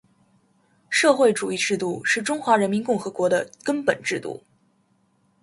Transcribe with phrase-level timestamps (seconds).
[0.89, 4.43] 社会主义制度是中华人民共和国的根本制度